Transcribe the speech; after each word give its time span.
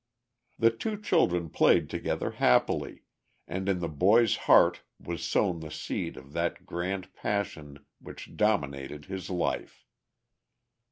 The 0.57 0.71
two 0.71 0.99
children 0.99 1.47
played 1.51 1.87
together 1.87 2.31
happily, 2.31 3.03
and 3.47 3.69
in 3.69 3.81
the 3.81 3.87
boy's 3.87 4.35
heart 4.49 4.81
was 4.99 5.23
sown 5.23 5.59
the 5.59 5.69
seed 5.69 6.17
of 6.17 6.33
that 6.33 6.65
grand 6.65 7.13
passion 7.13 7.85
which 7.99 8.35
dominated 8.35 9.05
his 9.05 9.29
life. 9.29 9.85